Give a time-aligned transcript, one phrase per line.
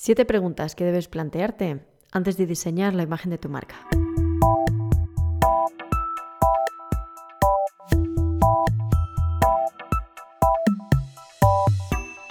[0.00, 3.74] Siete preguntas que debes plantearte antes de diseñar la imagen de tu marca.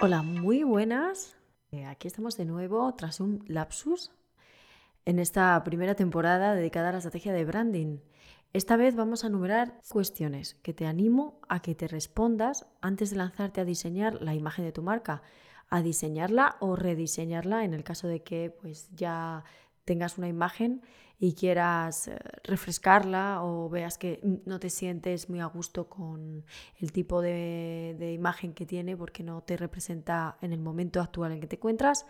[0.01, 1.35] Hola, muy buenas.
[1.71, 4.13] Eh, aquí estamos de nuevo tras un lapsus
[5.03, 7.97] en esta primera temporada dedicada a la estrategia de branding.
[8.53, 13.17] Esta vez vamos a enumerar cuestiones que te animo a que te respondas antes de
[13.17, 15.21] lanzarte a diseñar la imagen de tu marca
[15.69, 19.43] a diseñarla o rediseñarla en el caso de que pues ya
[19.85, 20.81] tengas una imagen
[21.19, 26.45] y quieras eh, refrescarla o veas que no te sientes muy a gusto con
[26.79, 31.41] el tipo de, imagen que tiene porque no te representa en el momento actual en
[31.41, 32.05] que te encuentras,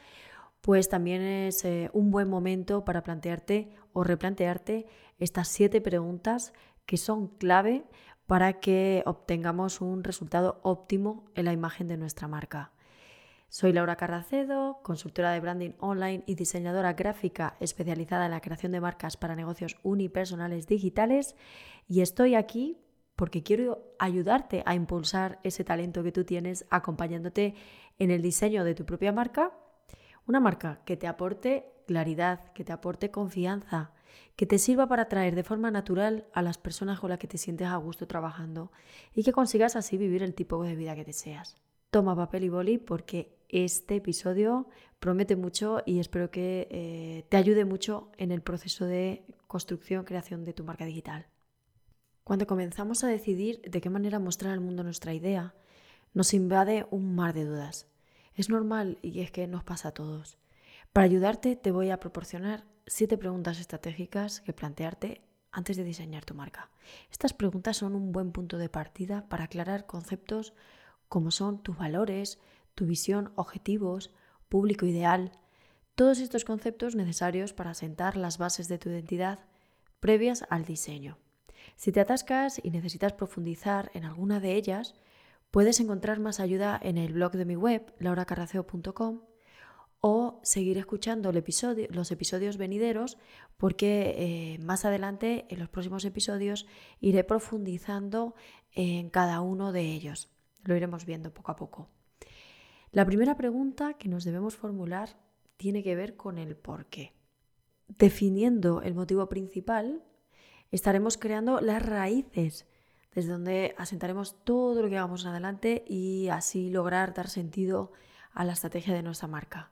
[0.61, 4.87] pues también es eh, un buen momento para plantearte o replantearte
[5.19, 6.53] estas siete preguntas
[6.85, 7.85] que son clave
[8.25, 12.73] para que obtengamos un resultado óptimo en la imagen de nuestra marca.
[13.49, 18.81] Soy Laura Carracedo, consultora de branding online y diseñadora gráfica especializada en la creación de
[18.81, 21.33] marcas para negocios unipersonales digitales
[21.87, 22.77] y estoy aquí
[23.15, 27.55] porque quiero ayudarte a impulsar ese talento que tú tienes acompañándote
[27.99, 29.53] en el diseño de tu propia marca,
[30.27, 33.93] una marca que te aporte claridad, que te aporte confianza,
[34.35, 37.37] que te sirva para atraer de forma natural a las personas con las que te
[37.37, 38.73] sientes a gusto trabajando
[39.15, 41.55] y que consigas así vivir el tipo de vida que deseas.
[41.89, 44.67] Toma papel y boli porque este episodio
[44.99, 50.43] promete mucho y espero que eh, te ayude mucho en el proceso de construcción, creación
[50.43, 51.27] de tu marca digital.
[52.25, 55.55] Cuando comenzamos a decidir de qué manera mostrar al mundo nuestra idea,
[56.13, 57.87] nos invade un mar de dudas.
[58.35, 60.37] Es normal y es que nos pasa a todos.
[60.91, 66.35] Para ayudarte te voy a proporcionar siete preguntas estratégicas que plantearte antes de diseñar tu
[66.35, 66.69] marca.
[67.11, 70.53] Estas preguntas son un buen punto de partida para aclarar conceptos
[71.09, 72.39] como son tus valores,
[72.75, 74.11] tu visión, objetivos,
[74.49, 75.31] público ideal,
[75.95, 79.39] todos estos conceptos necesarios para sentar las bases de tu identidad
[79.99, 81.17] previas al diseño.
[81.75, 84.95] Si te atascas y necesitas profundizar en alguna de ellas,
[85.51, 89.21] puedes encontrar más ayuda en el blog de mi web, lauracarraceo.com,
[89.99, 93.17] o seguir escuchando los episodios venideros
[93.57, 96.67] porque eh, más adelante en los próximos episodios
[97.01, 98.35] iré profundizando
[98.71, 100.29] en cada uno de ellos.
[100.67, 101.89] Lo iremos viendo poco a poco.
[102.91, 105.17] La primera pregunta que nos debemos formular
[105.55, 107.13] tiene que ver con el por qué.
[107.87, 110.03] Definiendo el motivo principal,
[110.69, 112.67] estaremos creando las raíces
[113.15, 117.93] desde donde asentaremos todo lo que hagamos adelante y así lograr dar sentido
[118.33, 119.71] a la estrategia de nuestra marca.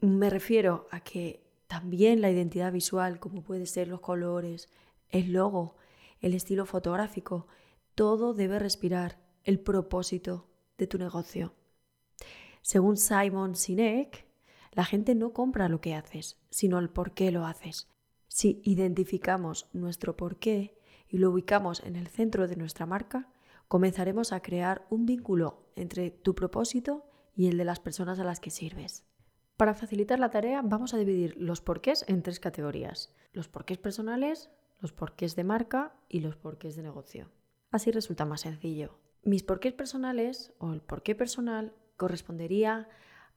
[0.00, 4.68] Me refiero a que también la identidad visual, como puede ser los colores,
[5.08, 5.76] el logo,
[6.20, 7.46] el estilo fotográfico,
[7.94, 11.54] todo debe respirar el propósito de tu negocio.
[12.62, 14.26] Según Simon Sinek,
[14.72, 17.88] la gente no compra lo que haces, sino el por qué lo haces.
[18.28, 23.28] Si identificamos nuestro por qué y lo ubicamos en el centro de nuestra marca,
[23.66, 28.40] comenzaremos a crear un vínculo entre tu propósito y el de las personas a las
[28.40, 29.04] que sirves.
[29.56, 33.14] Para facilitar la tarea vamos a dividir los porqués en tres categorías.
[33.32, 34.50] Los porqués personales,
[34.80, 37.30] los porqués de marca y los porqués de negocio.
[37.70, 38.98] Así resulta más sencillo.
[39.22, 42.88] Mis porqués personales o el porqué personal correspondería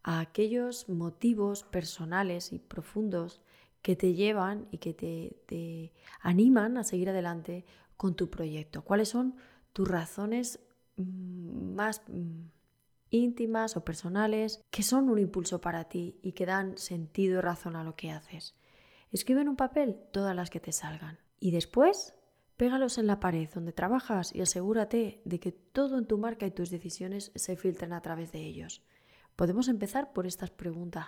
[0.03, 3.41] a aquellos motivos personales y profundos
[3.81, 7.65] que te llevan y que te, animan a seguir adelante
[7.97, 8.83] con tu proyecto.
[8.83, 9.35] ¿Cuáles son
[9.73, 10.59] tus razones
[10.95, 12.45] mm, más mm,
[13.09, 17.75] íntimas o personales que son un impulso para ti y que dan sentido y razón
[17.75, 18.55] a lo que haces?
[19.11, 22.15] Escribe en un papel todas las que te salgan y después
[22.57, 26.51] Pégalos en la pared donde trabajas y asegúrate de que todo en tu marca y
[26.51, 28.83] tus decisiones se filtren a través de ellos.
[29.35, 31.07] Podemos empezar por estas preguntas.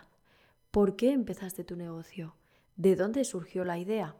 [0.71, 2.35] ¿Por qué empezaste tu negocio?
[2.75, 4.15] ¿De dónde surgió la idea?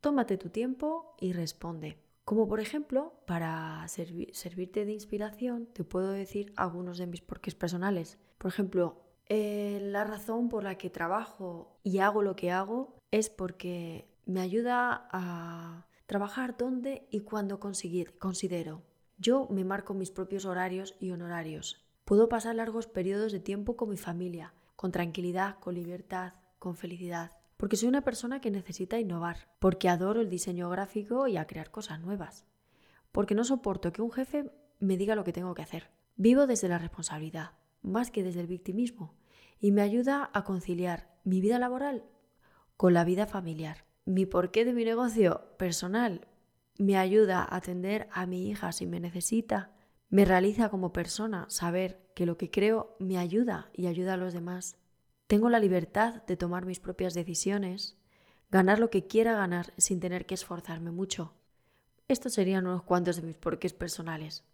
[0.00, 1.98] Tómate tu tiempo y responde.
[2.24, 8.18] Como por ejemplo, para servirte de inspiración, te puedo decir algunos de mis porqués personales.
[8.38, 13.28] Por ejemplo, eh, la razón por la que trabajo y hago lo que hago es
[13.28, 18.82] porque me ayuda a Trabajar dónde y cuándo conseguir, considero.
[19.16, 21.86] Yo me marco mis propios horarios y honorarios.
[22.04, 27.32] Puedo pasar largos periodos de tiempo con mi familia, con tranquilidad, con libertad, con felicidad.
[27.56, 31.70] Porque soy una persona que necesita innovar, porque adoro el diseño gráfico y a crear
[31.70, 32.44] cosas nuevas.
[33.10, 35.88] Porque no soporto que un jefe me diga lo que tengo que hacer.
[36.16, 39.14] Vivo desde la responsabilidad, más que desde el victimismo,
[39.60, 42.04] y me ayuda a conciliar mi vida laboral
[42.76, 46.26] con la vida familiar mi porqué de mi negocio personal
[46.78, 49.70] me ayuda a atender a mi hija si me necesita,
[50.08, 54.32] me realiza como persona saber que lo que creo me ayuda y ayuda a los
[54.32, 54.76] demás.
[55.26, 57.96] Tengo la libertad de tomar mis propias decisiones,
[58.50, 61.34] ganar lo que quiera ganar sin tener que esforzarme mucho.
[62.08, 64.44] Estos serían unos cuantos de mis porqués personales.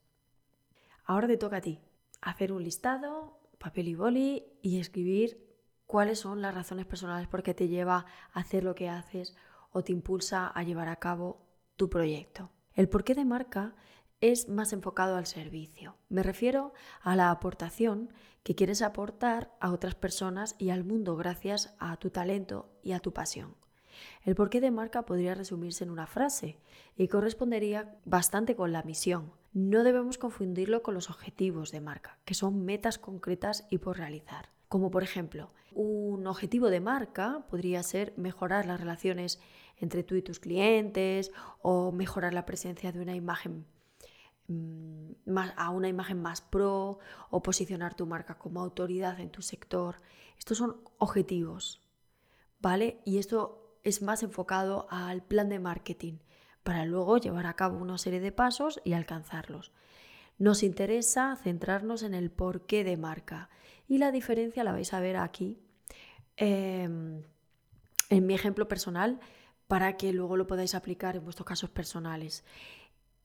[1.05, 1.81] Ahora te toca a ti
[2.21, 5.48] hacer un listado, papel y boli y escribir
[5.89, 8.05] cuáles son las razones personales por qué te lleva
[8.35, 9.35] a hacer lo que haces
[9.73, 11.41] o te impulsa a llevar a cabo
[11.77, 12.51] tu proyecto.
[12.75, 13.75] El porqué de marca
[14.21, 15.97] es más enfocado al servicio.
[16.11, 18.13] Me refiero a la aportación
[18.43, 23.01] que quieres aportar a otras personas y al mundo gracias a tu talento y a
[23.01, 23.57] tu pasión.
[24.25, 26.61] El porqué de marca podría resumirse en una frase
[26.97, 29.33] y correspondería bastante con la misión.
[29.55, 34.51] No debemos confundirlo con los objetivos de marca, que son metas concretas y por realizar.
[34.69, 39.41] Como por ejemplo, un objetivo de marca podría ser mejorar las relaciones
[39.77, 41.31] entre tú y tus clientes
[41.63, 43.67] o mejorar la presencia de una imagen
[44.49, 46.99] mm, más, a una imagen más pro
[47.31, 50.01] o posicionar tu marca como autoridad en tu sector.
[50.39, 51.83] Estos son objetivos,
[52.61, 53.01] ¿vale?
[53.05, 56.19] Y esto es más enfocado al plan de marketing
[56.63, 59.73] para luego llevar a cabo una serie de pasos y alcanzarlos.
[60.39, 63.51] Nos interesa centrarnos en el porqué de marca
[63.89, 65.59] y la diferencia la vais a ver aquí
[66.37, 67.23] em,
[68.11, 69.19] en mi ejemplo personal
[69.67, 72.45] para que luego lo podáis aplicar en vuestros casos personales.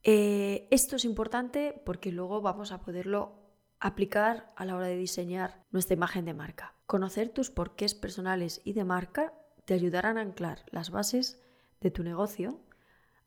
[0.03, 3.43] Eh, esto es importante porque luego vamos a poderlo
[3.79, 6.73] aplicar a la hora de diseñar nuestra imagen de marca.
[6.85, 9.33] Conocer tus porqués personales y de marca
[9.65, 11.41] te ayudarán a anclar las bases
[11.81, 12.59] de tu negocio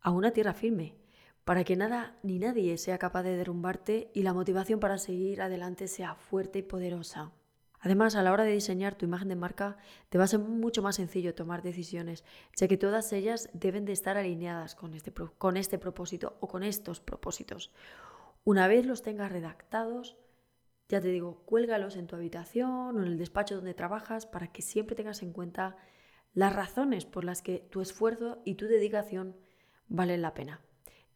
[0.00, 0.96] a una tierra firme
[1.46, 5.86] para que nada ni nadie sea capaz de derrumbarte y la motivación para seguir adelante
[5.86, 7.30] sea fuerte y poderosa.
[7.78, 9.76] Además, a la hora de diseñar tu imagen de marca,
[10.08, 12.24] te va a ser mucho más sencillo tomar decisiones,
[12.56, 16.64] ya que todas ellas deben de estar alineadas con este, con este propósito o con
[16.64, 17.70] estos propósitos.
[18.42, 20.16] Una vez los tengas redactados,
[20.88, 24.62] ya te digo, cuélgalos en tu habitación o en el despacho donde trabajas para que
[24.62, 25.76] siempre tengas en cuenta
[26.34, 29.36] las razones por las que tu esfuerzo y tu dedicación
[29.86, 30.65] valen la pena.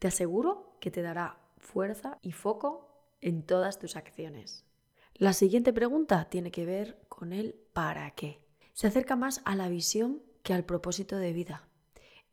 [0.01, 2.89] Te aseguro que te dará fuerza y foco
[3.21, 4.65] en todas tus acciones.
[5.13, 8.43] La siguiente pregunta tiene que ver con el para qué.
[8.73, 11.67] Se acerca más a la visión que al propósito de vida.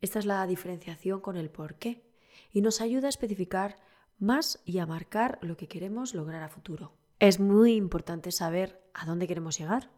[0.01, 2.09] Esta es la diferenciación con el por qué
[2.51, 3.75] y nos ayuda a especificar
[4.17, 6.93] más y a marcar lo que queremos lograr a futuro.
[7.19, 9.91] Es muy importante saber a dónde queremos llegar,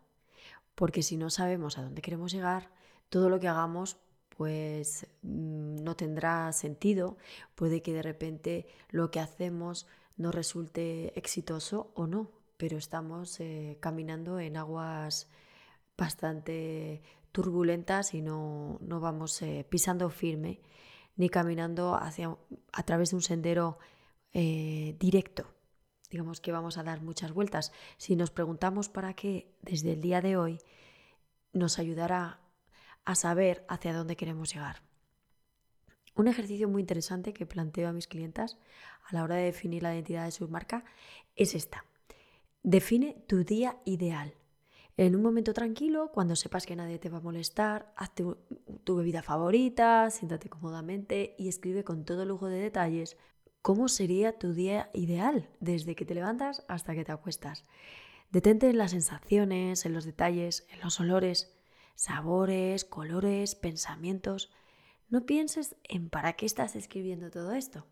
[0.75, 2.69] porque si no sabemos a dónde queremos llegar,
[3.07, 3.95] todo lo que hagamos
[4.41, 7.15] pues mm, no tendrá sentido,
[7.53, 9.85] puede que de repente lo que hacemos
[10.17, 15.29] no resulte exitoso o no, pero estamos eh, caminando en aguas
[15.95, 20.59] bastante turbulentas y no, vamos eh, pisando firme
[21.15, 22.35] ni caminando hacia,
[22.73, 23.77] a través de un sendero
[24.33, 25.53] eh, directo.
[26.09, 27.73] Digamos que vamos a dar muchas vueltas.
[27.97, 30.57] Si nos preguntamos para qué desde el día de hoy,
[31.53, 32.40] nos ayudará
[33.05, 34.81] a saber hacia dónde queremos llegar.
[36.15, 38.57] Un ejercicio muy interesante que planteo a mis clientas
[39.09, 40.83] a la hora de definir la identidad de su marca
[41.35, 41.85] es esta.
[42.63, 44.35] Define tu día ideal.
[44.97, 48.25] En un momento tranquilo, cuando sepas que nadie te va a molestar, hazte
[48.83, 53.17] tu bebida favorita, siéntate cómodamente y escribe con todo lujo de detalles
[53.61, 57.63] cómo sería tu día ideal desde que te levantas hasta que te acuestas.
[58.31, 61.55] Detente en las sensaciones, en los detalles, en los olores
[62.01, 64.49] sabores, colores, pensamientos.
[65.09, 67.85] No pienses en para qué estás escribiendo todo esto.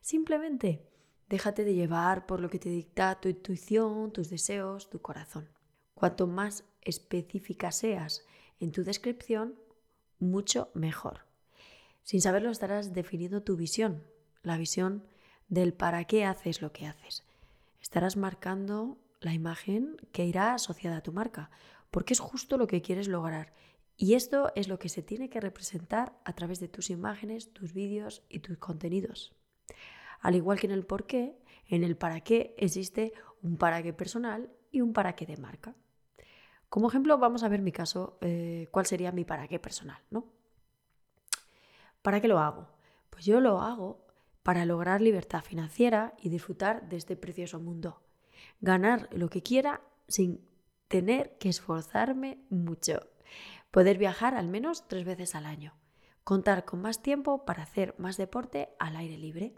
[0.00, 0.86] Simplemente
[1.28, 5.48] déjate de llevar por lo que te dicta tu intuición, tus deseos, tu corazón.
[5.94, 8.24] Cuanto más específica seas
[8.60, 9.56] en tu descripción,
[10.20, 11.26] mucho mejor.
[12.04, 14.04] Sin saberlo estarás definiendo tu visión,
[14.44, 15.02] la visión
[15.48, 17.24] del para qué haces lo que haces.
[17.80, 21.50] Estarás marcando la imagen que irá asociada a tu marca
[21.90, 23.52] porque es justo lo que quieres lograr.
[23.96, 27.72] Y esto es lo que se tiene que representar a través de tus imágenes, tus
[27.72, 29.34] vídeos y tus contenidos.
[30.20, 33.92] Al igual que en el por qué, en el para qué existe un para qué
[33.92, 35.74] personal y un para qué de marca.
[36.68, 40.26] Como ejemplo, vamos a ver mi caso, eh, cuál sería mi para qué personal, ¿no?
[42.02, 42.68] ¿Para qué lo hago?
[43.10, 44.06] Pues yo lo hago
[44.42, 48.02] para lograr libertad financiera y disfrutar de este precioso mundo.
[48.60, 50.47] Ganar lo que quiera sin
[50.88, 53.06] tener que esforzarme mucho,
[53.70, 55.74] poder viajar al menos tres veces al año,
[56.24, 59.54] contar con más tiempo para hacer más deporte al aire libre.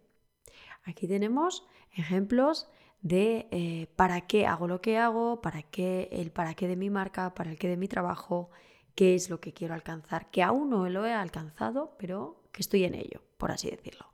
[0.85, 2.69] Aquí tenemos ejemplos
[3.03, 6.91] de eh, para qué hago lo que hago, para qué el para qué de mi
[6.91, 8.51] marca, para el qué de mi trabajo,
[8.95, 12.85] qué es lo que quiero alcanzar, que aún no lo he alcanzado, pero que estoy
[12.85, 14.07] en ello, por así decirlo.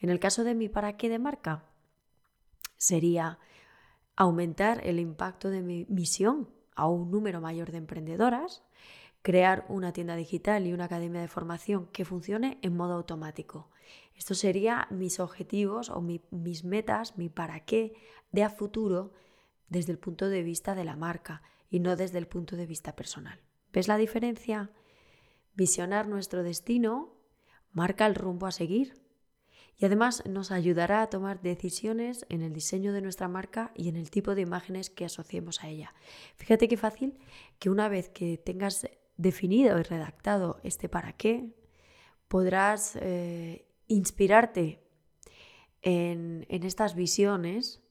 [0.00, 1.64] En el caso de mi para qué de marca,
[2.76, 3.38] sería
[4.16, 8.62] aumentar el impacto de mi misión a un número mayor de emprendedoras,
[9.22, 13.70] crear una tienda digital y una academia de formación que funcione en modo automático.
[14.16, 17.94] Estos serían mis objetivos o mis metas, mi para qué
[18.32, 19.12] de a futuro
[19.68, 22.94] desde el punto de vista de la marca y no desde el punto de vista
[22.94, 23.40] personal.
[23.72, 24.70] ¿Ves la diferencia?
[25.54, 27.14] Visionar nuestro destino
[27.72, 29.03] marca el rumbo a seguir
[29.76, 33.96] y además nos ayudará a tomar decisiones en el diseño de nuestra marca y en
[33.96, 35.94] el tipo de imágenes que asociemos a ella.
[36.36, 37.18] Fíjate qué fácil
[37.58, 41.54] que una vez que tengas definido y redactado este para qué,
[42.28, 44.80] podrás eh, inspirarte
[45.82, 47.82] en, estas visiones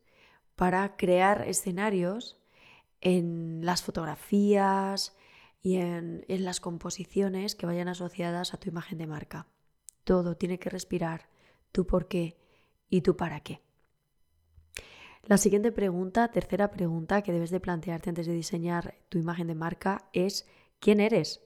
[0.55, 2.39] para crear escenarios
[3.01, 5.15] en las fotografías
[5.61, 9.47] y en, en las composiciones que vayan asociadas a tu imagen de marca.
[10.03, 11.32] Todo tiene que respirar
[11.74, 12.38] tu por qué
[12.89, 13.60] y tu para qué.
[15.25, 19.56] La siguiente pregunta, tercera pregunta que debes de plantearte antes de diseñar tu imagen de
[19.56, 20.48] marca es
[20.80, 21.42] ¿quién eres?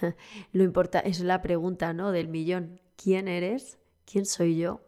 [0.52, 2.12] Lo importa es la pregunta, ¿no?
[2.12, 2.80] del millón.
[2.96, 3.78] ¿Quién eres?
[4.04, 4.80] ¿Quién soy yo?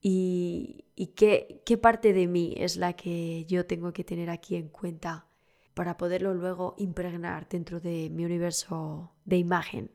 [0.00, 0.84] ¿Y,
[1.16, 5.26] qué, qué parte de mí es la que yo tengo que tener aquí en cuenta
[5.74, 9.90] para poderlo luego impregnar dentro de mi universo de imagen?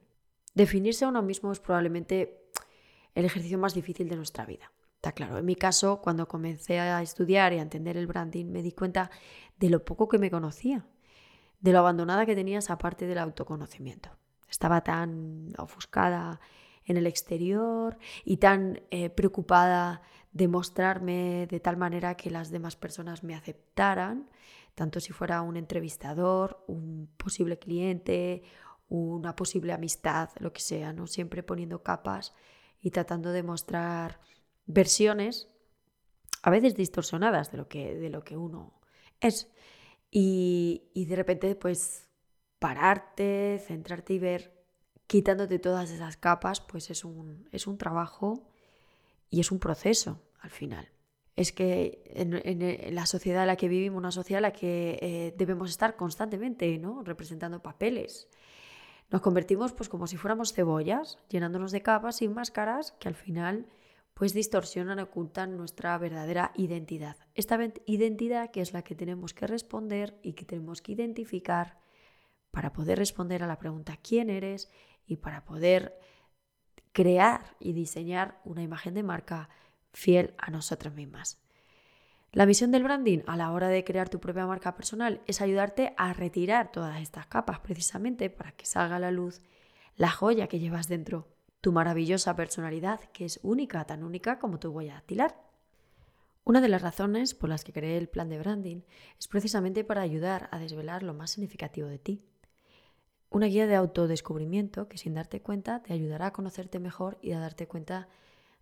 [0.56, 2.47] Definirse a uno mismo es probablemente
[3.18, 4.72] el ejercicio más difícil de nuestra vida.
[4.94, 5.40] Está claro.
[5.40, 9.10] En mi caso, cuando comencé a estudiar y a entender el branding, me di cuenta
[9.58, 10.86] de lo poco que me conocía,
[11.60, 14.12] de lo abandonada que tenía esa parte del autoconocimiento.
[14.48, 16.40] Estaba tan ofuscada
[16.86, 22.76] en el exterior y tan eh, preocupada de mostrarme de tal manera que las demás
[22.76, 24.30] personas me aceptaran,
[24.76, 28.44] tanto si fuera un entrevistador, un posible cliente,
[28.90, 31.08] una posible amistad, lo que sea, ¿no?
[31.08, 32.36] Siempre poniendo capas
[32.82, 34.20] y tratando de mostrar
[34.66, 35.50] versiones
[36.44, 38.80] a veces distorsionadas de lo que, de lo que uno
[39.20, 39.52] es.
[40.12, 42.08] Y, y de repente, pues,
[42.60, 44.58] pararte, centrarte y ver,
[45.08, 48.48] quitándote todas esas capas, pues es un, es un trabajo
[49.30, 50.90] y es un proceso al final.
[51.36, 55.34] Es que en, la sociedad en la que vivimos, una sociedad en la que eh,
[55.38, 57.04] debemos estar constantemente, ¿no?
[57.04, 58.28] Representando papeles,
[59.10, 63.68] nos convertimos pues como si fuéramos cebollas, llenándonos de capas y máscaras que al final
[64.14, 67.18] pues distorsionan, ocultan nuestra verdadera identidad.
[67.36, 71.78] Esta identidad que es la que tenemos que responder y que tenemos que identificar
[72.52, 74.72] para poder responder a la pregunta ¿quién eres?
[75.06, 75.98] y para poder
[76.92, 79.50] crear y diseñar una imagen de marca
[79.94, 81.40] fiel a nosotras mismas.
[82.34, 85.94] La misión del branding a la hora de crear tu propia marca personal es ayudarte
[85.98, 89.42] a retirar todas estas capas precisamente para que salga a la luz
[89.96, 91.28] la joya que llevas dentro,
[91.62, 95.42] tu maravillosa personalidad que es única, tan única como tu huella dactilar.
[96.44, 98.82] Una de las razones por las que creé el plan de branding
[99.20, 102.24] es precisamente para ayudar a desvelar lo más significativo de ti.
[103.30, 107.40] Una guía de autodescubrimiento que sin darte cuenta te ayudará a conocerte mejor y a
[107.40, 108.08] darte cuenta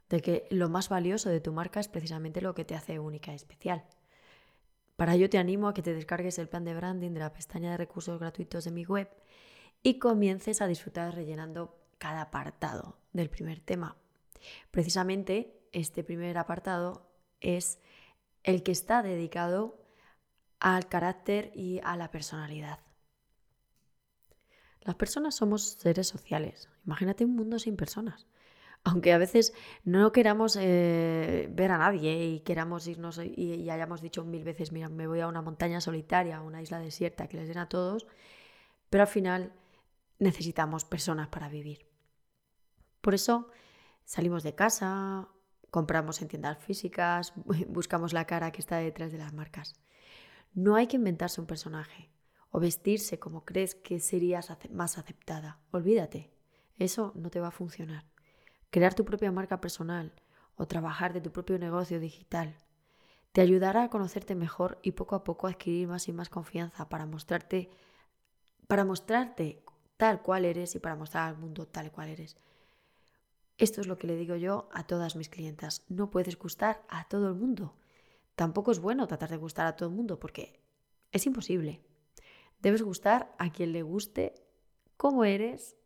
[0.09, 3.31] de que lo más valioso de tu marca es precisamente lo que te hace única
[3.31, 3.85] y especial.
[4.95, 7.71] Para ello te animo a que te descargues el plan de branding de la pestaña
[7.71, 9.09] de recursos gratuitos de mi web
[9.83, 13.97] y comiences a disfrutar rellenando cada apartado del primer tema.
[14.71, 17.09] Precisamente este primer apartado
[17.41, 17.79] es
[18.43, 19.83] el que está dedicado
[20.59, 22.79] al carácter y a la personalidad.
[24.81, 26.69] Las personas somos seres sociales.
[26.85, 28.27] Imagínate un mundo sin personas
[28.85, 34.23] aunque a veces no queramos eh, ver a nadie y queramos irnos y, hayamos dicho
[34.23, 37.47] mil veces, mira, me voy a una montaña solitaria, a una isla desierta que les
[37.47, 38.05] den a todos,
[38.91, 39.53] pero al final
[40.19, 41.87] necesitamos personas para vivir.
[43.01, 43.49] Por eso
[44.05, 45.29] salimos de casa,
[45.71, 47.33] compramos en tiendas físicas,
[47.67, 49.73] buscamos la cara que está detrás de las marcas.
[50.53, 52.11] No hay que inventarse un personaje
[52.51, 55.59] o vestirse como crees que serías más aceptada.
[55.71, 56.31] Olvídate,
[56.77, 58.14] eso no te va a funcionar
[58.75, 60.11] crear tu propia marca personal
[60.57, 62.57] o trabajar de tu propio negocio digital.
[63.31, 67.05] Te ayudará a conocerte mejor y poco a poco adquirir más y más confianza para
[67.05, 67.69] mostrarte
[68.67, 69.63] para mostrarte
[69.95, 72.35] tal cual eres y para mostrar al mundo tal cual eres.
[73.57, 75.85] Esto es lo que le digo yo a todas mis clientas.
[75.87, 77.77] No puedes gustar a todo el mundo.
[78.35, 80.59] Tampoco es bueno tratar de gustar a todo el mundo porque
[81.13, 81.81] es imposible.
[82.59, 84.33] Debes gustar a quien le guste
[84.97, 85.77] cómo eres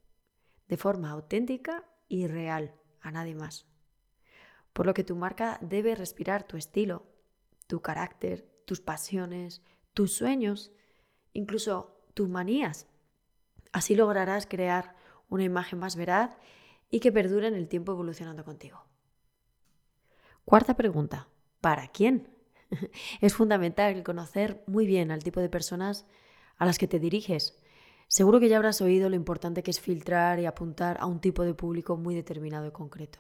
[0.68, 3.66] de forma auténtica y real a nadie más.
[4.74, 7.06] Por lo que tu marca debe respirar tu estilo,
[7.68, 9.62] tu carácter, tus pasiones,
[9.94, 10.72] tus sueños,
[11.34, 12.88] incluso tus manías.
[13.72, 14.96] Así lograrás crear
[15.30, 16.38] una imagen más veraz
[16.90, 18.84] y que perdure en el tiempo evolucionando contigo.
[20.46, 21.28] Cuarta pregunta,
[21.62, 22.28] ¿para quién?
[23.22, 26.06] es fundamental conocer muy bien al tipo de personas
[26.58, 27.59] a las que te diriges.
[28.12, 31.44] Seguro que ya habrás oído lo importante que es filtrar y apuntar a un tipo
[31.44, 33.20] de público muy determinado y concreto.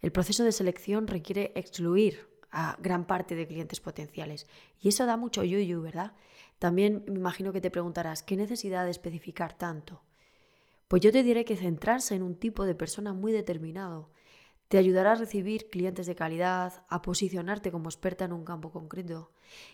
[0.00, 4.46] El proceso de selección requiere excluir a gran parte de clientes potenciales
[4.80, 6.12] y eso da mucho yuyu, ¿verdad?
[6.60, 10.04] También me imagino que te preguntarás, ¿qué necesidad de especificar tanto?
[10.86, 14.10] Pues yo te diré que centrarse en un tipo de persona muy determinado
[14.68, 19.32] te ayudará a recibir clientes de calidad, a posicionarte como experta en un campo concreto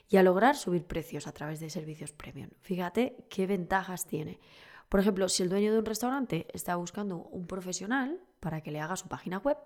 [0.08, 2.50] y a lograr subir precios a través de servicios premium.
[2.60, 4.40] Fíjate qué ventajas tiene.
[4.88, 8.80] Por ejemplo, si el dueño de un restaurante está buscando un profesional para que le
[8.80, 9.56] haga su página web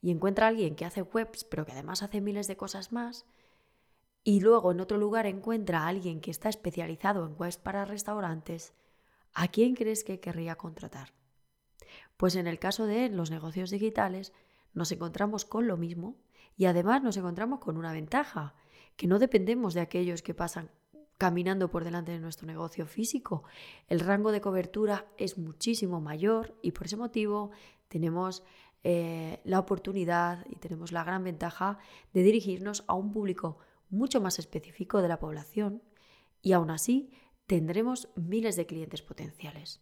[0.00, 3.26] y encuentra a alguien que hace webs pero que además hace miles de cosas más,
[4.22, 8.72] y luego en otro lugar encuentra a alguien que está especializado en webs para restaurantes,
[9.34, 11.12] ¿a quién crees que querría contratar?
[12.16, 14.32] Pues en el caso de los negocios digitales,
[14.72, 16.16] nos encontramos con lo mismo
[16.56, 18.54] y además nos encontramos con una ventaja,
[18.96, 20.70] que no dependemos de aquellos que pasan
[21.18, 23.44] caminando por delante de nuestro negocio físico.
[23.88, 27.50] El rango de cobertura es muchísimo mayor y por ese motivo
[27.88, 28.42] tenemos
[28.84, 31.78] eh, la oportunidad y tenemos la gran ventaja
[32.12, 33.58] de dirigirnos a un público
[33.88, 35.82] mucho más específico de la población
[36.42, 37.10] y aún así
[37.46, 39.80] tendremos miles de clientes potenciales.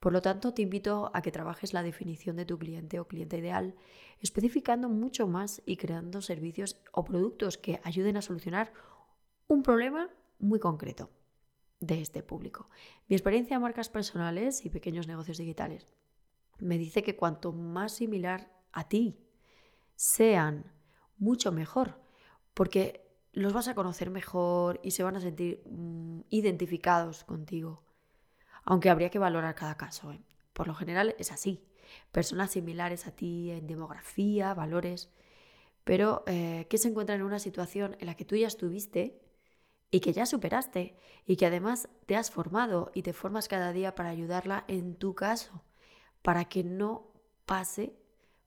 [0.00, 3.36] Por lo tanto, te invito a que trabajes la definición de tu cliente o cliente
[3.36, 3.74] ideal,
[4.20, 8.72] especificando mucho más y creando servicios o productos que ayuden a solucionar
[9.46, 11.10] un problema muy concreto
[11.80, 12.70] de este público.
[13.08, 15.94] Mi experiencia en marcas personales y pequeños negocios digitales
[16.58, 19.18] me dice que cuanto más similar a ti
[19.96, 20.72] sean,
[21.18, 22.00] mucho mejor,
[22.54, 27.82] porque los vas a conocer mejor y se van a sentir mm, identificados contigo
[28.64, 30.12] aunque habría que valorar cada caso.
[30.12, 30.20] ¿eh?
[30.52, 31.64] Por lo general es así.
[32.12, 35.10] Personas similares a ti en demografía, valores,
[35.84, 39.20] pero eh, que se encuentran en una situación en la que tú ya estuviste
[39.90, 43.94] y que ya superaste y que además te has formado y te formas cada día
[43.94, 45.64] para ayudarla en tu caso,
[46.22, 47.10] para que no
[47.44, 47.94] pase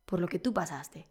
[0.06, 1.10] por lo que tú pasaste.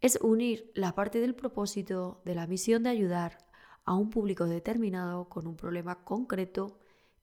[0.00, 3.38] Es unir la parte del propósito, de la misión de ayudar
[3.84, 6.78] a un público determinado con un problema concreto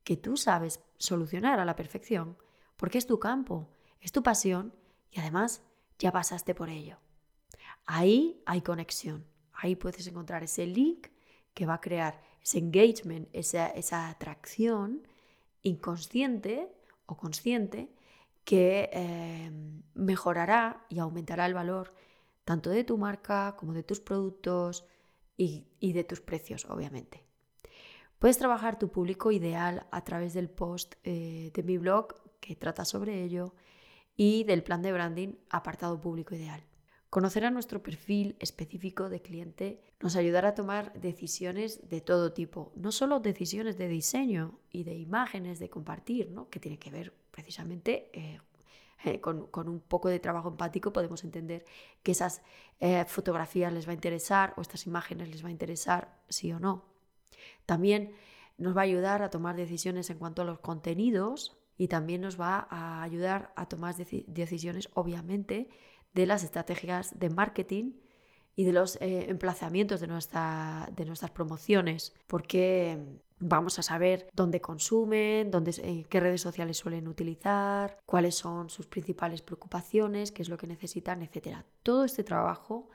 [0.08, 2.38] que tú sabes solucionar a la perfección,
[2.78, 3.68] porque es tu campo,
[4.00, 4.74] es tu pasión
[5.12, 5.64] y además
[6.00, 6.98] ya pasaste por ello.
[7.86, 11.08] Ahí hay conexión, ahí puedes encontrar ese link
[11.54, 15.06] que va a crear ese engagement, esa, atracción
[15.62, 16.74] inconsciente
[17.06, 17.94] o consciente
[18.46, 19.52] que eh,
[19.94, 21.94] mejorará y aumentará el valor
[22.46, 24.86] tanto de tu marca como de tus productos
[25.36, 27.27] y de tus precios, obviamente.
[28.20, 32.84] Puedes trabajar tu público ideal a través del post eh, de mi blog que trata
[32.84, 33.54] sobre ello
[34.16, 36.64] y del plan de branding apartado público ideal.
[37.12, 42.72] Conocer a nuestro perfil específico de cliente nos ayudará a tomar decisiones de todo tipo,
[42.76, 46.50] no solo decisiones de diseño y de imágenes, de compartir, ¿no?
[46.50, 48.40] que tiene que ver precisamente eh,
[49.06, 51.66] eh, con, un poco de trabajo empático podemos entender
[52.02, 52.42] que esas
[53.06, 56.97] fotografías les va a interesar o estas imágenes les va a interesar, sí o no.
[57.68, 58.14] También
[58.58, 62.40] nos va a ayudar a tomar decisiones en cuanto a los contenidos y también nos
[62.40, 65.70] va a ayudar a tomar decisiones, obviamente,
[66.14, 67.94] de las estrategias de marketing
[68.56, 72.98] y de los eh, emplazamientos de, nuestra, de nuestras promociones, porque
[73.38, 78.88] vamos a saber dónde consumen, dónde, eh, qué redes sociales suelen utilizar, cuáles son sus
[78.88, 81.58] principales preocupaciones, qué es lo que necesitan, etc.
[81.84, 82.90] Todo este trabajo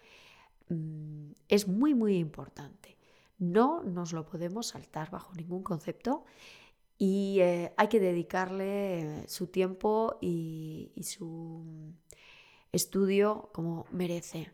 [0.68, 2.96] mm, es muy, muy importante.
[3.38, 6.25] No nos lo podemos saltar bajo ningún concepto
[6.99, 11.92] y eh, hay que dedicarle su tiempo y, su
[12.71, 14.53] estudio como merece.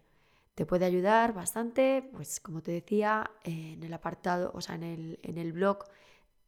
[0.55, 5.21] Te puede ayudar bastante, pues como te decía, en el apartado, o sea, en el,
[5.23, 5.85] en el blog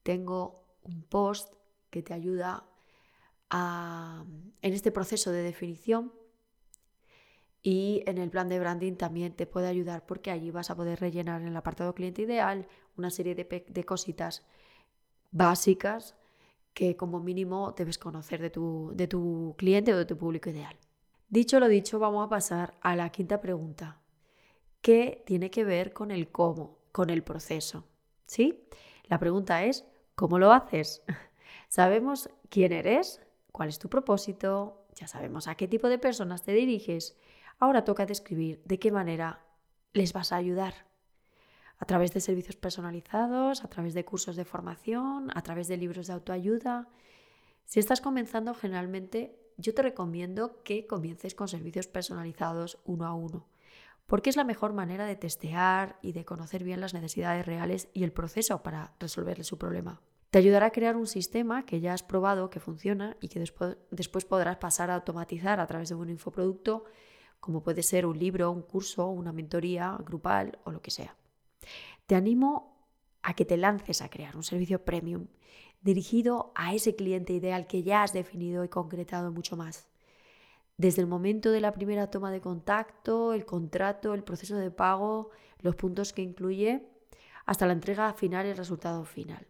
[0.03, 1.53] tengo un post
[1.91, 2.65] que te ayuda
[3.51, 4.25] a,
[4.63, 6.13] en este proceso de definición
[7.63, 11.01] y en el plan de branding también te puede ayudar porque allí vas a poder
[11.01, 14.47] rellenar en el apartado cliente ideal una serie de, cositas
[15.31, 16.15] básicas
[16.73, 20.77] que como mínimo debes conocer de tu, de tu cliente o de tu público ideal.
[21.29, 24.01] Dicho lo dicho, vamos a pasar a la quinta pregunta,
[24.81, 27.85] ¿Qué tiene que ver con el cómo, con el proceso.
[28.25, 28.65] ¿Sí?
[29.05, 31.03] La pregunta es, ¿cómo lo haces?
[31.69, 33.21] Sabemos quién eres,
[33.53, 37.17] cuál es tu propósito, ya sabemos a qué tipo de personas te diriges
[37.61, 39.45] Ahora toca describir de qué manera
[39.93, 40.87] les vas a ayudar.
[41.79, 46.07] A través de servicios personalizados, a través de cursos de formación, a través de libros
[46.07, 46.89] de autoayuda.
[47.67, 53.47] Si estás comenzando, generalmente yo te recomiendo que comiences con servicios personalizados uno a uno,
[54.07, 58.05] porque es la mejor manera de testear y de conocer bien las necesidades reales y
[58.05, 60.01] el proceso para resolverle su problema.
[60.31, 63.77] Te ayudará a crear un sistema que ya has probado que funciona y que después,
[63.91, 66.85] después podrás pasar a automatizar a través de un infoproducto,
[67.41, 71.17] como puede ser un libro, un curso, una mentoría grupal o lo que sea.
[72.07, 72.89] Te animo
[73.23, 75.27] a que te lances a crear un servicio premium
[75.81, 79.89] dirigido a ese cliente ideal que ya has definido y concretado mucho más.
[80.77, 85.31] Desde el momento de la primera toma de contacto, el contrato, el proceso de pago,
[85.59, 86.87] los puntos que incluye,
[87.47, 89.47] hasta la entrega final y el resultado final.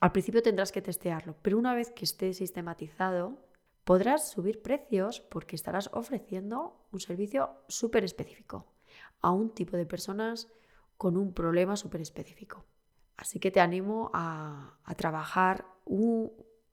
[0.00, 3.38] Al principio tendrás que testearlo, pero una vez que esté sistematizado,
[3.84, 8.66] podrás subir precios porque estarás ofreciendo un servicio súper específico
[9.20, 10.48] a un tipo de personas
[10.96, 12.64] con un problema súper específico.
[13.16, 15.66] Así que te animo a, trabajar,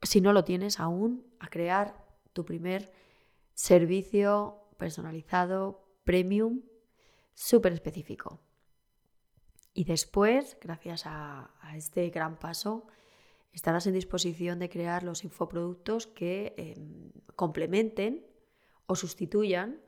[0.02, 2.92] si no lo tienes aún, a crear tu primer
[3.54, 6.62] servicio personalizado, premium,
[7.34, 8.40] súper específico.
[9.74, 12.88] Y después, gracias a, este gran paso,
[13.52, 18.26] estarás en disposición de crear los infoproductos que em, complementen
[18.86, 19.82] o sustituyan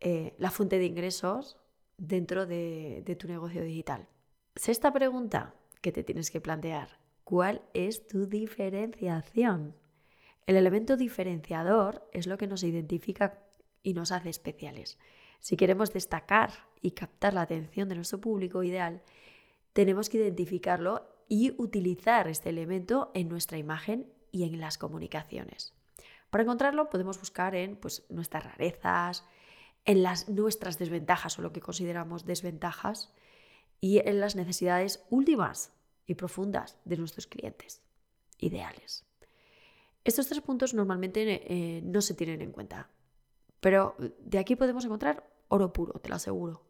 [0.00, 1.58] eh, la fuente de ingresos
[1.98, 4.08] dentro de, de tu negocio digital.
[4.56, 6.98] Sexta pregunta que te tienes que plantear.
[7.24, 9.76] ¿Cuál es tu diferenciación?
[10.46, 13.44] El elemento diferenciador es lo que nos identifica
[13.82, 14.98] y nos hace especiales.
[15.38, 16.50] Si queremos destacar
[16.82, 19.02] y captar la atención de nuestro público ideal,
[19.72, 25.74] tenemos que identificarlo y utilizar este elemento en nuestra imagen y en las comunicaciones.
[26.30, 29.24] Para encontrarlo podemos buscar en pues, nuestras rarezas,
[29.84, 33.12] en las, nuestras desventajas o lo que consideramos desventajas
[33.80, 35.72] y en las necesidades últimas
[36.06, 37.82] y profundas de nuestros clientes
[38.38, 39.04] ideales.
[40.04, 42.90] Estos tres puntos normalmente eh, no se tienen en cuenta,
[43.60, 46.62] pero de aquí podemos encontrar oro puro, te lo aseguro.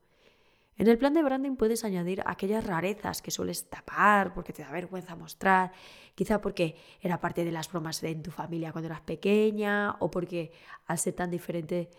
[0.76, 4.70] En el plan de branding puedes añadir aquellas rarezas que sueles tapar porque te da
[4.70, 5.72] vergüenza mostrar,
[6.14, 10.52] quizá porque era parte de las bromas en tu familia cuando eras pequeña o porque
[10.86, 11.90] al ser tan diferente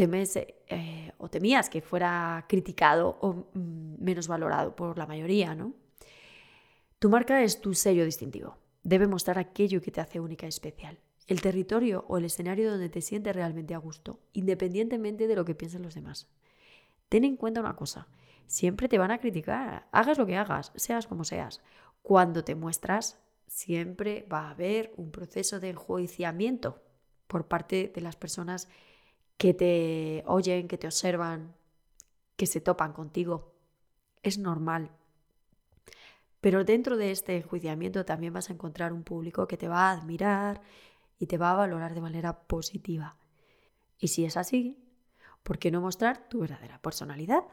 [0.00, 5.74] temes eh, o temías que fuera criticado o mm, menos valorado por la mayoría, ¿no?
[6.98, 8.56] Tu marca es tu sello distintivo.
[8.82, 10.98] Debe mostrar aquello que te hace única y especial.
[11.26, 15.54] El territorio o el escenario donde te sientes realmente a gusto, independientemente de lo que
[15.54, 16.30] piensen los demás.
[17.10, 18.08] Ten en cuenta una cosa,
[18.46, 21.60] siempre te van a criticar, hagas lo que hagas, seas como seas.
[22.00, 26.80] Cuando te muestras, siempre va a haber un proceso de enjuiciamiento
[27.26, 28.66] por parte de las personas
[29.40, 31.54] que te oyen, que te observan,
[32.36, 33.54] que se topan contigo.
[34.22, 34.90] Es normal.
[36.42, 39.92] Pero dentro de este enjuiciamiento también vas a encontrar un público que te va a
[39.92, 40.60] admirar
[41.18, 43.16] y te va a valorar de manera positiva.
[43.96, 44.76] Y si es así,
[45.42, 47.44] ¿por qué no mostrar tu verdadera personalidad?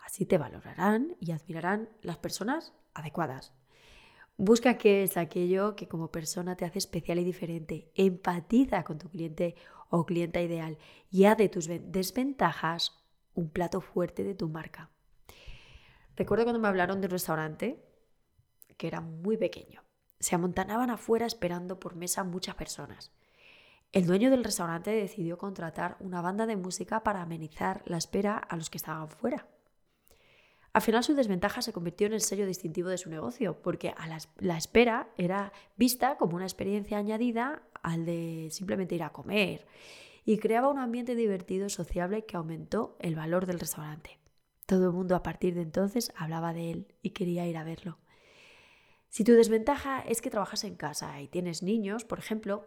[0.00, 3.54] Así te valorarán y admirarán las personas adecuadas.
[4.36, 7.90] Busca qué es aquello que como persona te hace especial y diferente.
[7.94, 9.54] Empatiza con tu cliente
[9.90, 10.78] o clienta ideal
[11.10, 14.90] y haz de tus desventajas un plato fuerte de tu marca.
[16.16, 17.84] Recuerdo cuando me hablaron de un restaurante
[18.76, 19.82] que era muy pequeño.
[20.18, 23.12] Se amontanaban afuera esperando por mesa muchas personas.
[23.92, 28.56] El dueño del restaurante decidió contratar una banda de música para amenizar la espera a
[28.56, 29.48] los que estaban fuera.
[30.72, 34.06] Al final su desventaja se convirtió en el sello distintivo de su negocio, porque a
[34.38, 39.66] la, espera era vista como una experiencia añadida al de simplemente ir a comer
[40.24, 44.18] y creaba un ambiente divertido y sociable que aumentó el valor del restaurante.
[44.66, 47.98] Todo el mundo a partir de entonces hablaba de él y quería ir a verlo.
[49.08, 52.64] Si tu desventaja es que trabajas en casa y tienes niños, por ejemplo,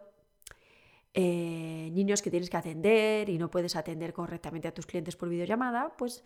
[1.14, 5.30] eh, niños que tienes que atender y no puedes atender correctamente a tus clientes por
[5.30, 6.22] videollamada, pues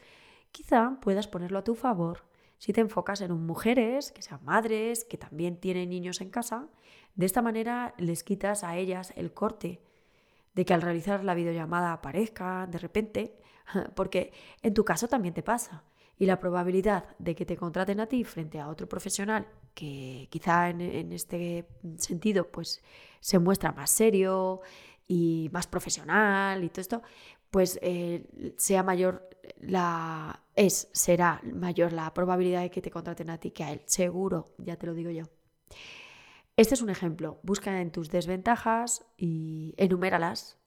[0.52, 5.16] quizá puedas ponerlo a tu favor si te enfocas en mujeres, que sean madres, que
[5.16, 6.68] también tienen niños en casa.
[7.14, 9.80] De esta manera les quitas a ellas el corte
[10.54, 13.38] de que al realizar la videollamada aparezca de repente,
[13.94, 14.32] porque
[14.62, 15.84] en tu caso también te pasa.
[16.18, 20.70] Y la probabilidad de que te contraten a ti frente a otro profesional que quizá
[20.70, 22.82] en, este sentido pues
[23.20, 24.62] se muestra más serio
[25.06, 27.02] y más profesional y todo esto,
[27.50, 29.28] pues eh, sea mayor
[29.60, 33.82] la es será mayor la probabilidad de que te contraten a ti que a él,
[33.86, 35.24] seguro, ya te lo digo yo.
[36.56, 37.38] Este es un ejemplo.
[37.44, 40.58] Busca en tus desventajas y enuméralas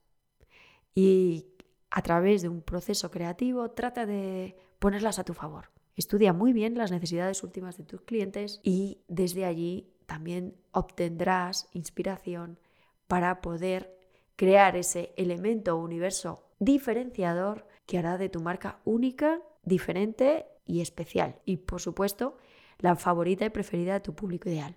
[0.94, 1.48] y
[1.90, 5.70] a través de un proceso creativo trata de ponerlas a tu favor.
[5.94, 12.58] Estudia muy bien las necesidades últimas de tus clientes y desde allí también obtendrás inspiración
[13.06, 13.94] para poder
[14.36, 21.40] crear ese elemento universo diferenciador que hará de tu marca única, diferente y especial.
[21.44, 22.36] Y por supuesto,
[22.78, 24.76] la favorita y preferida de tu público ideal.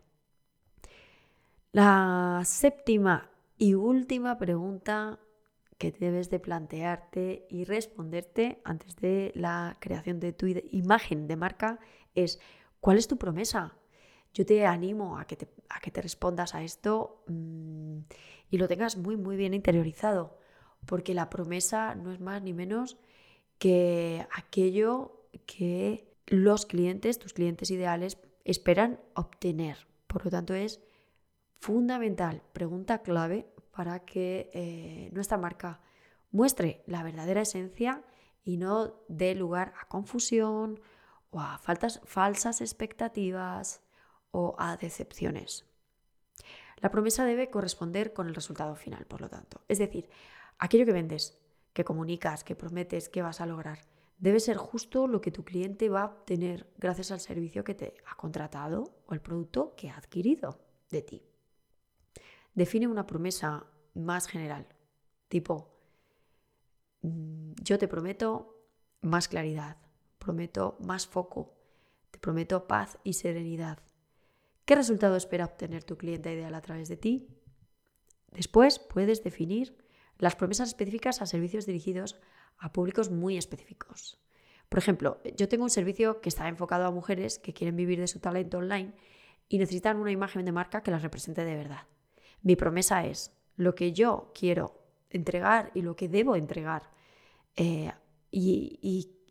[1.71, 5.19] La séptima y última pregunta
[5.78, 11.80] que debes de plantearte y responderte antes de la creación de tu imagen de marca
[12.15, 12.39] es
[12.80, 13.78] ¿cuál es tu promesa?
[14.34, 18.00] Yo te animo a que te, respondas a esto mm,
[18.50, 20.38] y lo tengas muy muy bien interiorizado,
[20.86, 22.98] porque la promesa no es más ni menos
[23.58, 29.88] que aquello que los clientes, tus clientes ideales, esperan obtener.
[30.08, 30.82] Por lo tanto, es
[31.56, 35.82] fundamental, pregunta clave para que eh, nuestra marca
[36.32, 38.04] muestre la verdadera esencia
[38.43, 40.80] y no dé lugar a confusión
[41.32, 43.82] o a falsas expectativas
[44.32, 45.65] o a decepciones.
[46.78, 49.62] La promesa debe corresponder con el resultado final, por lo tanto.
[49.67, 50.10] Es decir,
[50.57, 51.37] aquello que vendes,
[51.73, 53.79] que comunicas, que prometes, que vas a lograr,
[54.17, 57.95] debe ser justo lo que tu cliente va a obtener gracias al servicio que te
[58.05, 61.23] ha contratado o el producto que ha adquirido de ti.
[62.53, 64.67] Define una promesa más general,
[65.27, 65.77] tipo,
[67.01, 68.55] mm, yo te prometo
[69.01, 69.77] más claridad,
[70.17, 71.53] prometo más foco,
[72.11, 73.79] te prometo paz y serenidad.
[74.65, 77.27] ¿Qué resultado espera obtener tu cliente ideal a través de ti?
[78.31, 79.85] Después puedes definir
[80.17, 82.19] las promesas específicas a servicios dirigidos
[82.58, 84.17] a públicos muy específicos.
[84.69, 88.08] Por ejemplo, yo tengo un servicio que está enfocado a mujeres que quieren vivir de
[88.08, 88.93] su talento online
[89.47, 91.88] y necesitan una imagen de marca que las represente de verdad.
[92.41, 96.89] Mi promesa es lo que yo quiero entregar y lo que debo entregar
[97.56, 97.91] eh,
[98.32, 98.80] y,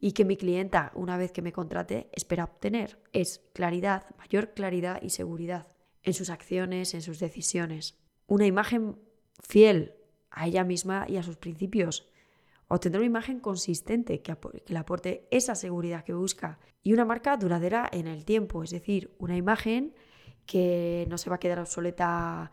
[0.01, 5.01] y que mi clienta, una vez que me contrate, espera obtener es claridad, mayor claridad
[5.03, 5.67] y seguridad
[6.03, 7.99] en sus acciones, en sus decisiones.
[8.27, 8.99] Una imagen
[9.43, 9.95] fiel
[10.35, 12.09] a ella misma y a sus principios.
[12.69, 16.59] Obtendrá una imagen consistente que, le aporte esa seguridad que busca.
[16.83, 19.95] Y una marca duradera en el tiempo, es decir, una imagen
[20.45, 22.51] que no se va a quedar obsoleta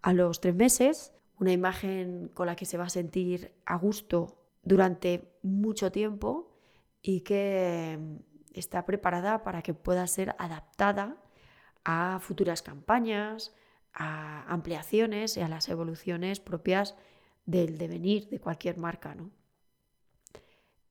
[0.00, 4.38] a los tres meses, una imagen con la que se va a sentir a gusto
[4.62, 6.56] durante mucho tiempo
[7.02, 8.16] y que mm,
[8.54, 11.16] está preparada para que pueda ser adaptada
[11.84, 13.54] a futuras campañas,
[13.92, 16.96] a ampliaciones y a las evoluciones propias
[17.46, 19.14] del devenir de cualquier marca.
[19.14, 19.30] ¿no?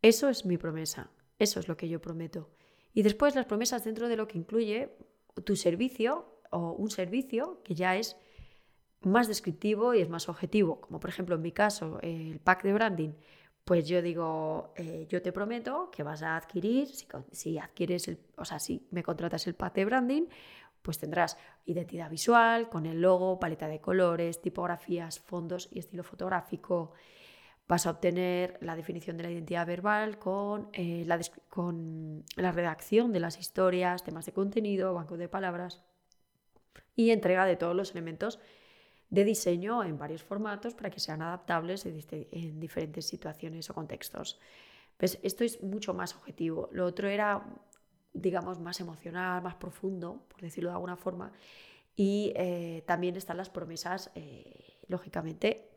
[0.02, 2.50] Eso es mi promesa, eso es lo que yo prometo.
[2.94, 4.96] Y después las promesas dentro de lo que incluye
[5.44, 8.16] tu servicio o un servicio que ya es
[9.02, 12.74] más descriptivo y es más objetivo, como por ejemplo en mi caso el pack de
[12.74, 13.14] branding,
[13.66, 16.90] pues yo digo, eh, yo te prometo que vas a adquirir,
[17.32, 20.24] si, adquieres, el, o sea, si me contratas el pack de branding,
[20.84, 26.92] pues tendrás identidad visual con el logo, paleta de colores, tipografías, fondos y estilo fotográfico.
[27.68, 31.20] Vas a obtener la definición de la identidad verbal con, eh, la,
[31.50, 35.82] con la redacción de las historias, temas de contenido, banco de palabras
[36.96, 38.40] y entrega de todos los elementos
[39.10, 44.40] de diseño en varios formatos para que sean adaptables en diferentes situaciones o contextos.
[45.00, 46.70] Esto es mucho más objetivo.
[46.72, 47.46] Lo otro era,
[48.14, 51.32] digamos, más emocional, más profundo, por decirlo de alguna forma.
[51.96, 55.70] Y eh, también están las promesas, eh, lógicamente,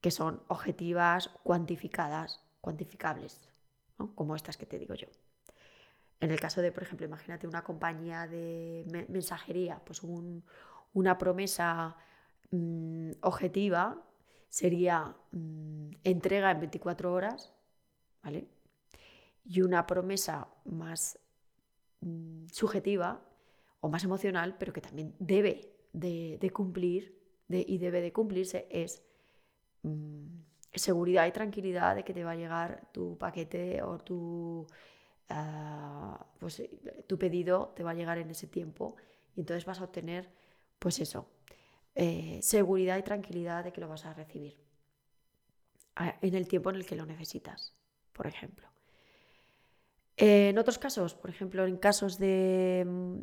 [0.00, 3.40] que son objetivas, cuantificadas, cuantificables,
[4.14, 5.08] como estas que te digo yo.
[6.20, 10.02] En el caso de, por ejemplo, imagínate una compañía de mensajería, pues
[10.92, 11.96] una promesa
[12.54, 14.00] Mm, objetiva
[14.48, 17.52] sería mm, entrega en 24 horas,
[18.22, 18.46] ¿vale?
[19.44, 21.18] Y una promesa más
[22.04, 23.20] mm, subjetiva
[23.80, 29.02] o más emocional, pero que también debe de, cumplir y debe de cumplirse, es
[30.74, 34.66] seguridad y tranquilidad de que te va a llegar tu paquete o tu,
[35.28, 36.62] ah, pues,
[37.06, 38.96] tu pedido te va a llegar en ese tiempo
[39.36, 40.30] y entonces vas a obtener,
[40.78, 41.28] pues eso,
[41.94, 44.56] eh, seguridad y tranquilidad de que lo vas a recibir
[45.96, 47.74] en el tiempo en el que lo necesitas,
[48.12, 48.73] por ejemplo.
[50.16, 53.18] En otros casos, por ejemplo, en casos de, mm,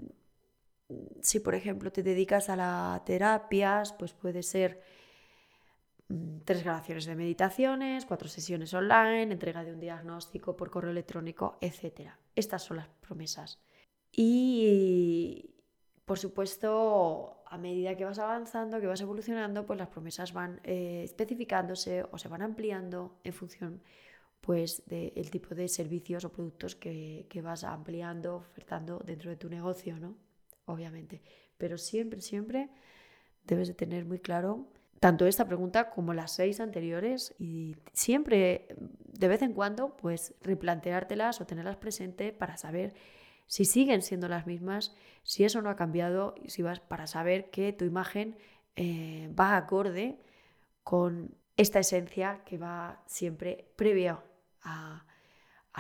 [1.22, 4.82] si por ejemplo te dedicas a las terapias, pues puede ser
[6.10, 11.58] mm, tres grabaciones de meditaciones, cuatro sesiones online, entrega de un diagnóstico por correo electrónico,
[11.62, 12.12] etc.
[12.36, 13.60] Estas son las promesas.
[14.12, 15.56] Y,
[16.06, 21.02] por supuesto, a medida que vas avanzando, que vas evolucionando, pues las promesas van eh,
[21.06, 23.82] especificándose o se van ampliando en función
[24.42, 30.00] pues del tipo de servicios o productos que, vas ampliando, ofertando dentro de tu negocio,
[30.00, 30.18] ¿no?
[30.66, 31.22] Obviamente.
[31.58, 32.70] Pero siempre, siempre
[33.44, 34.68] debes de tener muy claro
[35.00, 41.42] tanto esta pregunta como las seis anteriores y siempre, de vez en cuando, pues replanteártelas
[41.42, 42.94] o tenerlas presente para saber
[43.48, 47.74] si siguen siendo las mismas, si eso no ha cambiado, si vas para saber que
[47.74, 48.38] tu imagen
[48.76, 50.20] eh, va acorde
[50.84, 54.24] con esta esencia que va siempre previa
[54.64, 55.06] a,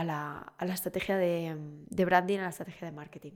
[0.03, 1.55] la, estrategia de,
[1.89, 3.33] de branding, a la estrategia de marketing.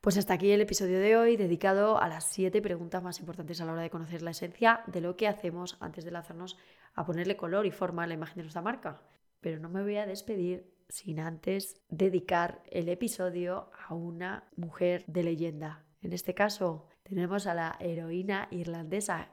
[0.00, 3.66] Pues hasta aquí el episodio de hoy dedicado a las siete preguntas más importantes a
[3.66, 6.56] la hora de conocer la esencia de lo que hacemos antes de lanzarnos
[6.94, 9.02] a ponerle color y forma a la imagen de nuestra marca.
[9.40, 15.22] Pero no me voy a despedir sin antes dedicar el episodio a una mujer de
[15.22, 15.84] leyenda.
[16.00, 19.28] En este caso tenemos a la heroína irlandesa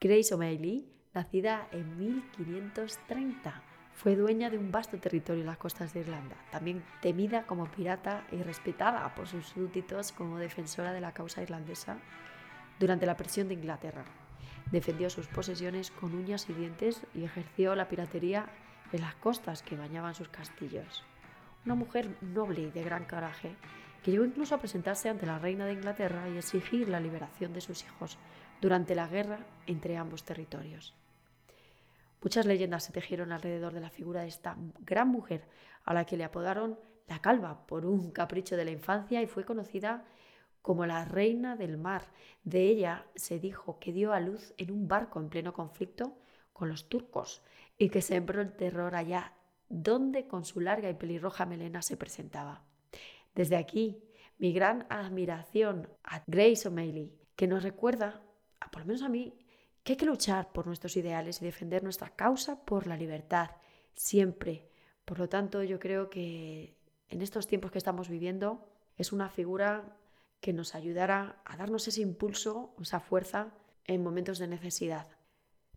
[0.00, 3.67] Grace O'Malley, nacida en 1530
[3.98, 8.24] fue dueña de un vasto territorio en las costas de Irlanda, también temida como pirata
[8.30, 11.98] y respetada por sus súbditos como defensora de la causa irlandesa
[12.78, 14.04] durante la presión de Inglaterra.
[14.70, 18.46] Defendió sus posesiones con uñas y dientes y ejerció la piratería
[18.92, 21.02] en las costas que bañaban sus castillos.
[21.66, 23.56] Una mujer noble y de gran coraje
[24.04, 27.62] que llegó incluso a presentarse ante la reina de Inglaterra y exigir la liberación de
[27.62, 28.16] sus hijos
[28.60, 30.94] durante la guerra entre ambos territorios.
[32.22, 35.44] Muchas leyendas se tejieron alrededor de la figura de esta gran mujer,
[35.84, 39.44] a la que le apodaron la calva por un capricho de la infancia y fue
[39.44, 40.04] conocida
[40.62, 42.12] como la reina del mar.
[42.44, 46.18] De ella se dijo que dio a luz en un barco en pleno conflicto
[46.52, 47.42] con los turcos
[47.78, 49.32] y que sembró el terror allá
[49.68, 52.64] donde con su larga y pelirroja melena se presentaba.
[53.34, 54.02] Desde aquí,
[54.38, 58.22] mi gran admiración a Grace O'Malley, que nos recuerda,
[58.60, 59.38] a por lo menos a mí,
[59.88, 63.52] que hay que luchar por nuestros ideales y defender nuestra causa por la libertad,
[63.94, 64.68] siempre.
[65.06, 66.76] Por lo tanto, yo creo que
[67.08, 69.96] en estos tiempos que estamos viviendo es una figura
[70.40, 73.54] que nos ayudará a darnos ese impulso, esa fuerza
[73.86, 75.08] en momentos de necesidad.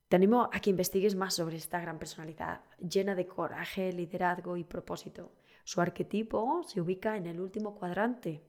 [0.10, 4.66] Te animo a que investigues más sobre esta gran personalidad, llena de coraje, liderazgo y
[4.66, 5.32] propósito.
[5.64, 8.44] Su arquetipo se ubica en el último cuadrante,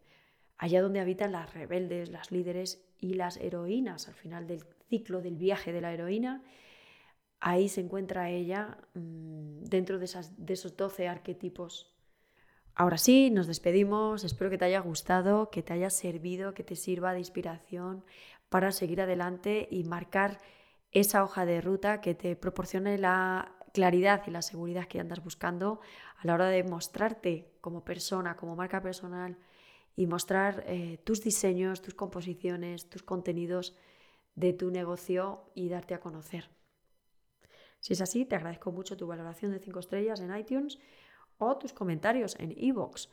[0.58, 5.36] allá donde habitan las rebeldes, las líderes y las heroínas al final del ciclo del
[5.36, 6.42] viaje de la heroína,
[7.40, 11.96] ahí se encuentra ella mm, dentro de, de esos 12 arquetipos.
[12.74, 16.76] Ahora sí, nos despedimos, espero que te haya gustado, que te haya servido, que te
[16.76, 18.04] sirva de inspiración
[18.50, 20.38] para seguir adelante y marcar
[20.90, 25.80] esa hoja de ruta que te proporcione la claridad y la seguridad que andas buscando
[26.18, 29.38] a la hora de mostrarte como persona, como marca personal
[29.96, 33.74] y mostrar eh, tus diseños, tus composiciones, tus contenidos
[34.34, 36.48] de tu negocio y darte a conocer.
[37.80, 40.78] Si es así, te agradezco mucho tu valoración de 5 estrellas en iTunes
[41.38, 43.08] o tus comentarios en iVoox.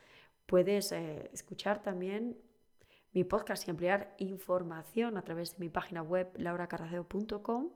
[0.46, 2.38] Puedes eh, escuchar también
[3.12, 7.72] mi podcast y ampliar información a través de mi página web lauracarraceo.com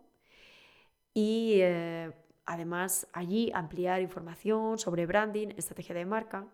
[1.14, 2.12] y eh,
[2.46, 6.48] además allí ampliar información sobre branding, estrategia de marca.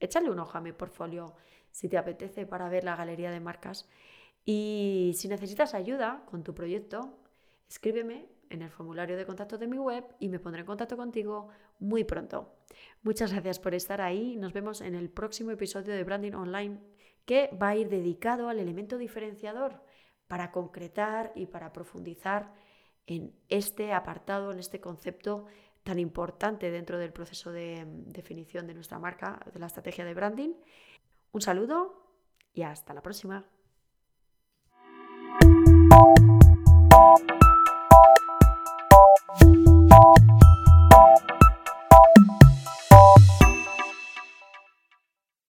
[0.00, 1.34] Échale un ojo a mi portfolio
[1.70, 3.88] si te apetece para ver la galería de marcas
[4.44, 7.18] y si necesitas ayuda con tu proyecto,
[7.68, 11.48] escríbeme en el formulario de contacto de mi web y me pondré en contacto contigo
[11.78, 12.56] muy pronto.
[13.02, 14.36] Muchas gracias por estar ahí.
[14.36, 16.80] Nos vemos en el próximo episodio de Branding Online
[17.24, 19.82] que va a ir dedicado al elemento diferenciador
[20.28, 22.54] para concretar y para profundizar
[23.06, 25.46] en este apartado, en este concepto
[25.82, 30.54] tan importante dentro del proceso de definición de nuestra marca, de la estrategia de branding.
[31.32, 32.14] Un saludo
[32.52, 33.46] y hasta la próxima.